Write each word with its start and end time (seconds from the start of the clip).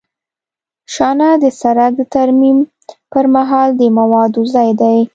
شانه 0.93 1.29
د 1.43 1.45
سرک 1.59 1.91
د 1.97 2.01
ترمیم 2.15 2.57
پر 3.11 3.25
مهال 3.35 3.69
د 3.79 3.81
موادو 3.97 4.41
ځای 4.53 4.69
دی 4.81 4.99